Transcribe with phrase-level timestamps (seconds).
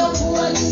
[0.00, 0.69] your one.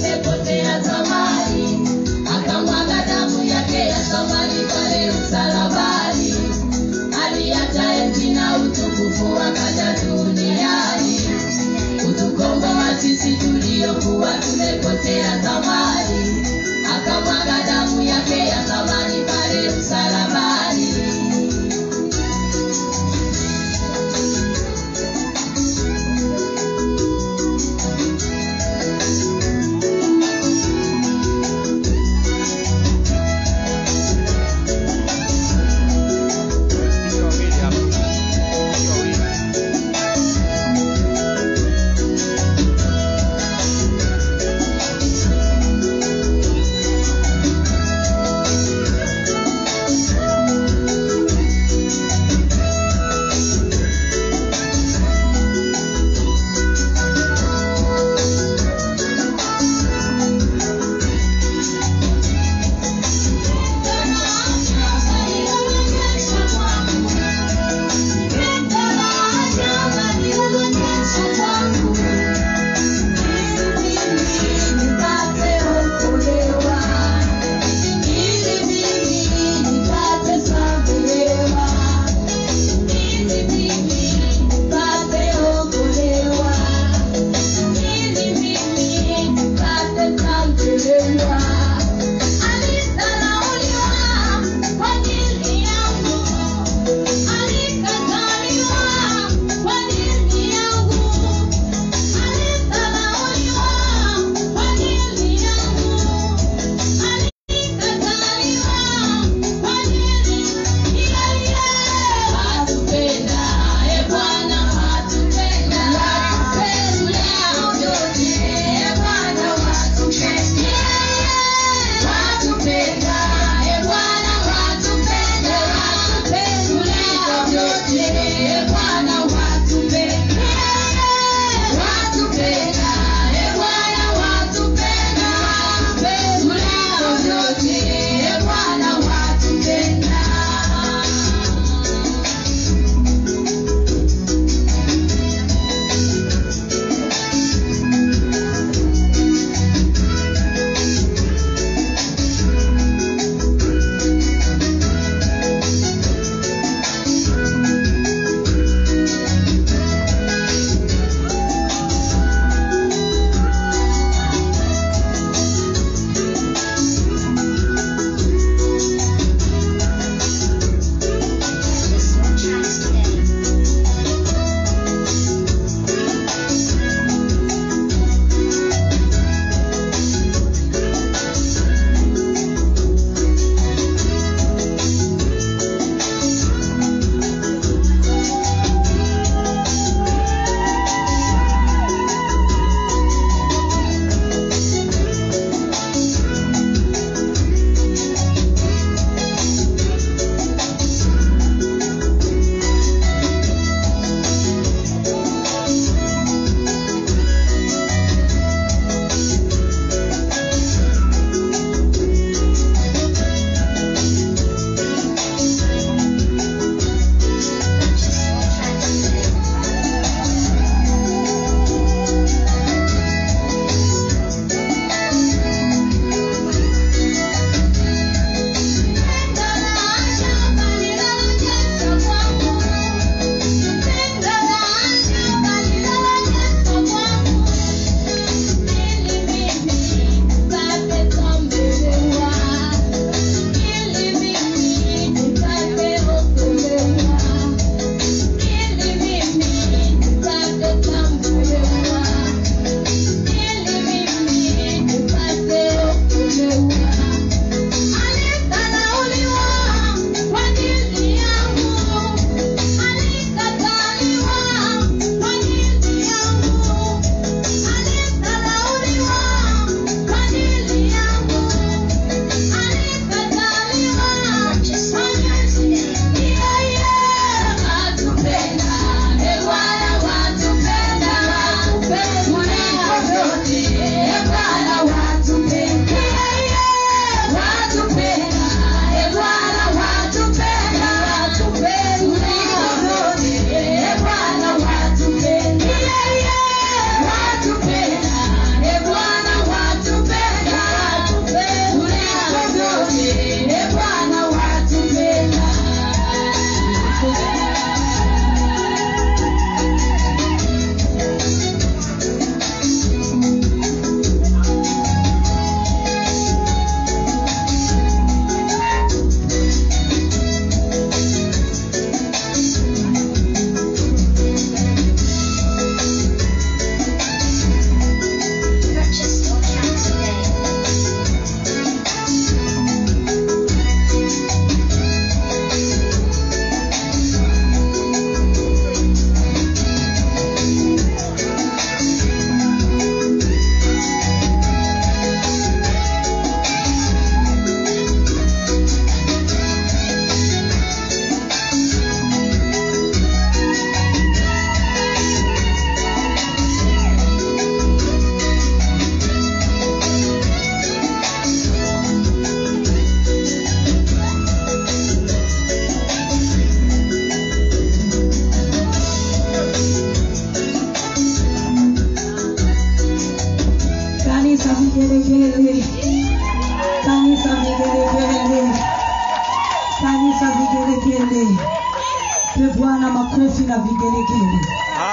[383.38, 384.40] Makofi na vigelegele.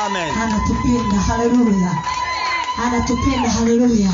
[0.05, 0.33] Amen.
[0.43, 1.17] anatupenda.
[1.21, 1.91] Haleluya
[2.85, 3.49] anatupenda.
[3.49, 4.11] Haleluya